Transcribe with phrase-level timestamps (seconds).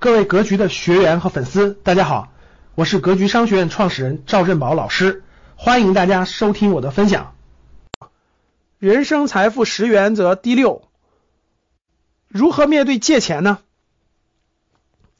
[0.00, 2.32] 各位格局的学员和粉丝，大家好，
[2.76, 5.24] 我是格局商学院创始人赵振宝老师，
[5.56, 7.34] 欢迎大家收听我的分享。
[8.78, 10.88] 人生财富十原则第六，
[12.28, 13.58] 如何面对借钱呢？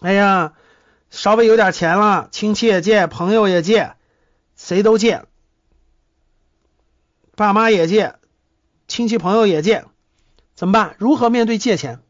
[0.00, 0.54] 哎呀，
[1.08, 3.94] 稍微有点钱了，亲戚也借，朋友也借，
[4.56, 5.22] 谁都借，
[7.36, 8.16] 爸妈也借，
[8.88, 9.84] 亲戚朋友也借，
[10.56, 10.96] 怎么办？
[10.98, 12.00] 如何面对借钱？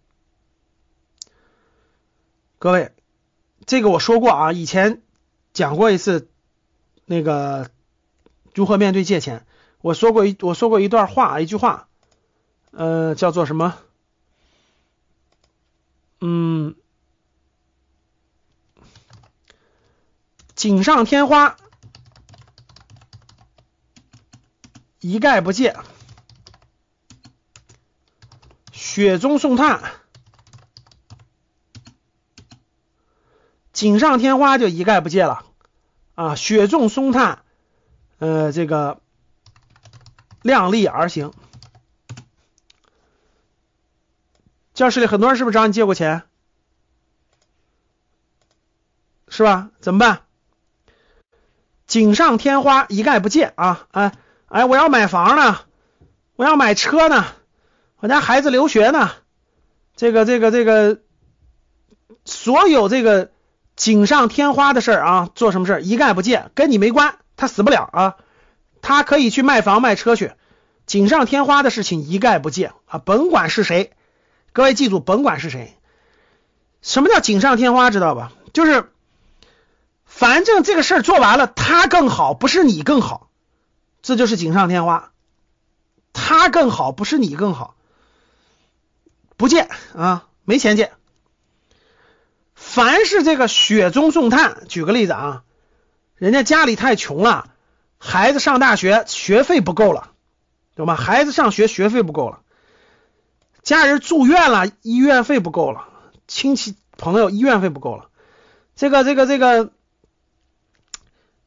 [2.64, 2.92] 各位，
[3.66, 5.02] 这个我说过啊，以前
[5.52, 6.30] 讲过一次，
[7.04, 7.70] 那个
[8.54, 9.46] 如何面对借钱，
[9.82, 11.88] 我说过一我说过一段话，一句话，
[12.70, 13.76] 呃，叫做什么？
[16.22, 16.74] 嗯，
[20.54, 21.58] 锦上添花，
[25.00, 25.74] 一概不借；
[28.72, 29.82] 雪中送炭。
[33.74, 35.44] 锦上添花就一概不借了
[36.14, 37.42] 啊，雪中送炭，
[38.18, 39.00] 呃，这个
[40.42, 41.32] 量力而行。
[44.74, 46.22] 教室里很多人是不是找你借过钱？
[49.28, 49.70] 是吧？
[49.80, 50.22] 怎么办？
[51.88, 53.88] 锦上添花，一概不借啊！
[53.90, 54.12] 哎
[54.46, 55.62] 哎，我要买房呢，
[56.36, 57.26] 我要买车呢，
[57.96, 59.10] 我家孩子留学呢，
[59.96, 61.00] 这个这个这个，
[62.24, 63.33] 所有这个。
[63.76, 68.16] 锦上添花的事儿啊，做什么事儿一概不借，跟你没关，他死不了啊，
[68.82, 70.32] 他可以去卖房卖车去。
[70.86, 73.92] 锦上添花的事情一概不借啊，甭管是谁，
[74.52, 75.76] 各位记住，甭管是谁，
[76.82, 78.32] 什么叫锦上添花，知道吧？
[78.52, 78.90] 就是
[80.04, 83.28] 反正这个事儿做完了，他更好，不是你更好，
[84.02, 85.10] 这就是锦上添花。
[86.12, 87.74] 他更好，不是你更好，
[89.36, 90.92] 不借啊，没钱借。
[92.74, 95.44] 凡是这个雪中送炭，举个例子啊，
[96.16, 97.52] 人家家里太穷了，
[97.98, 100.10] 孩子上大学学费不够了，
[100.74, 100.96] 懂吗？
[100.96, 102.40] 孩子上学学费不够了，
[103.62, 105.84] 家人住院了，医院费不够了，
[106.26, 108.08] 亲戚朋友医院费不够了，
[108.74, 109.70] 这个这个这个，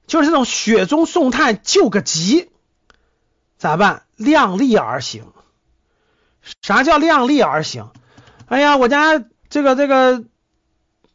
[0.08, 2.50] 就是这种雪中送炭救个急，
[3.58, 4.04] 咋办？
[4.16, 5.26] 量力而行。
[6.62, 7.92] 啥叫量力而行？
[8.46, 10.24] 哎呀，我家这个这个。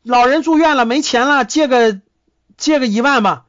[0.02, 2.00] 老人住院了，没钱了，借个
[2.56, 3.44] 借个一万吧。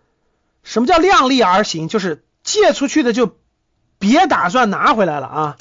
[0.64, 1.88] 什么叫量力而行？
[1.88, 3.36] 就是借出去的就
[4.00, 5.58] 别打算拿回来了啊，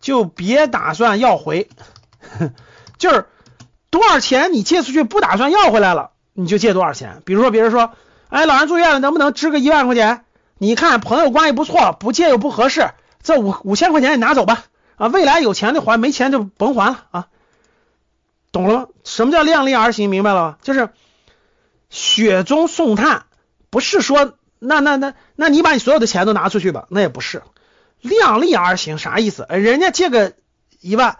[0.00, 1.68] 就别打算要回。
[2.98, 3.26] 就是
[3.90, 7.22] 多少钱你借出去不打算要回来了，你就借多少钱。
[7.24, 7.92] 比如说别人说，
[8.28, 10.24] 哎，老人住院了，能不能支个一万块钱？
[10.58, 12.90] 你看朋友关系不错，不借又不合适，
[13.22, 14.64] 这五五千块钱你拿走吧。
[14.96, 17.26] 啊，未来有钱的还，没钱就甭还了啊。
[18.52, 18.86] 懂了吗？
[19.04, 20.10] 什么叫量力而行？
[20.10, 20.56] 明白了吗？
[20.62, 20.90] 就是
[21.88, 23.26] 雪中送炭，
[23.70, 27.42] 不是说那那那那你把你所有的钱都拿出去吧，那也不是
[28.00, 29.46] 量力而行，啥意思？
[29.48, 30.34] 人家借个
[30.80, 31.18] 一万，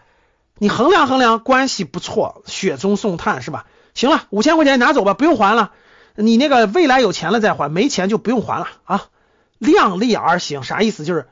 [0.58, 3.66] 你衡量衡量，关系不错，雪中送炭是吧？
[3.94, 5.72] 行了，五千块钱拿走吧，不用还了。
[6.16, 9.06] 你那个未来有钱了再还，没钱就不用还了啊。
[9.58, 11.04] 量力而行啥意思？
[11.04, 11.28] 就是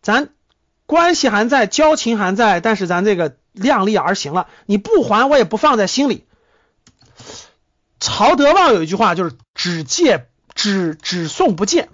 [0.00, 0.28] 咱
[0.86, 3.36] 关系还在，交情还在，但是咱这个。
[3.52, 6.24] 量力而行了，你不还我也不放在心里。
[7.98, 11.88] 曹德旺有一句话就是只借只只送不借。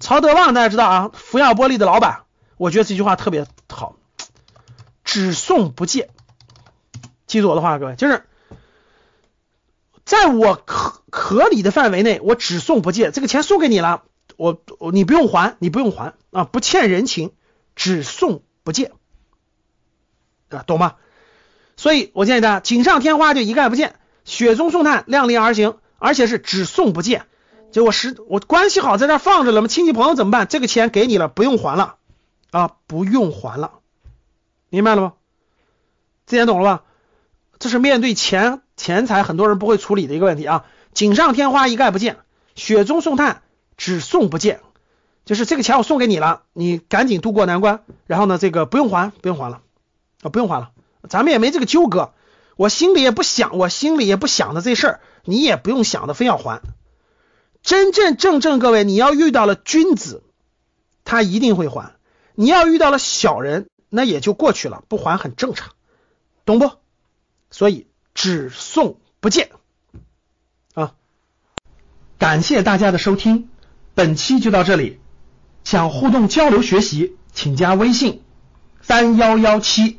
[0.00, 2.24] 曹德旺大家知道啊，福耀玻璃的老板，
[2.56, 3.96] 我觉得这句话特别好，
[5.04, 6.10] 只送不借。
[7.26, 8.24] 记住我的话，各位，就是
[10.04, 13.10] 在我可合理的范围内，我只送不借。
[13.10, 14.02] 这个钱送给你了，
[14.36, 14.60] 我
[14.92, 17.32] 你不用还，你不用还啊，不欠人情，
[17.74, 18.92] 只送不借。
[20.50, 20.94] 啊，懂吗？
[21.76, 27.24] 所以我建议大家，锦上添花就一概不见，雪中送炭，量力而行，而且是只送不借。
[27.72, 29.68] 就我实我关系好，在这放着了吗？
[29.68, 30.46] 亲戚朋友怎么办？
[30.46, 31.96] 这个钱给你了，不用还了
[32.50, 33.72] 啊，不用还了，
[34.70, 35.12] 明白了吗？
[36.26, 36.82] 这点懂了吧？
[37.58, 40.64] 这是面对钱钱财，很多人不会处理的一个问题啊。
[40.94, 42.16] 锦上添花一概不见，
[42.54, 43.42] 雪中送炭
[43.76, 44.60] 只送不见，
[45.26, 49.60] 就是这个钱我送给你了，你赶紧渡过难关，然后呢，这个不用还，不用还了。
[50.28, 50.70] 不用还了，
[51.08, 52.12] 咱们也没这个纠葛，
[52.56, 56.62] 我心里也不想，我心里也不想的这事儿，你也不用想的非要还。
[57.62, 60.22] 真真正正，各位，你要遇到了君子，
[61.04, 61.96] 他一定会还；
[62.34, 65.72] 你要遇到了小人，那也就过去了，不还很正常，
[66.44, 66.70] 懂不？
[67.50, 69.50] 所以只送不借
[70.74, 70.94] 啊！
[72.18, 73.48] 感谢大家的收听，
[73.94, 75.00] 本期就到这里。
[75.64, 78.22] 想互动交流学习，请加微信
[78.80, 79.98] 三幺幺七。